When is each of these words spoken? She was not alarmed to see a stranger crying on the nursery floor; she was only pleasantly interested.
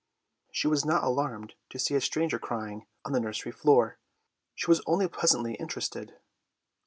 She 0.51 0.67
was 0.67 0.83
not 0.83 1.03
alarmed 1.03 1.53
to 1.69 1.77
see 1.77 1.93
a 1.93 2.01
stranger 2.01 2.39
crying 2.39 2.87
on 3.05 3.11
the 3.11 3.19
nursery 3.19 3.51
floor; 3.51 3.99
she 4.55 4.65
was 4.65 4.81
only 4.87 5.07
pleasantly 5.07 5.53
interested. 5.53 6.17